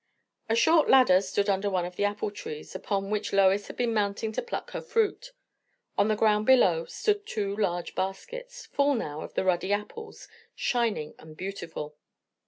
A 0.49 0.55
short 0.55 0.89
ladder 0.89 1.21
stood 1.21 1.47
under 1.47 1.69
one 1.69 1.85
of 1.85 1.95
the 1.95 2.05
apple 2.05 2.31
trees, 2.31 2.73
upon 2.73 3.11
which 3.11 3.31
Lois 3.31 3.67
had 3.67 3.77
been 3.77 3.93
mounting 3.93 4.31
to 4.31 4.41
pluck 4.41 4.71
her 4.71 4.81
fruit. 4.81 5.31
On 5.95 6.07
the 6.07 6.15
ground 6.15 6.47
below 6.47 6.85
stood 6.85 7.23
two 7.27 7.55
large 7.55 7.93
baskets, 7.93 8.65
full 8.65 8.95
now 8.95 9.21
of 9.21 9.35
the 9.35 9.45
ruddy 9.45 9.71
apples, 9.71 10.27
shining 10.55 11.13
and 11.19 11.37
beautiful. 11.37 11.97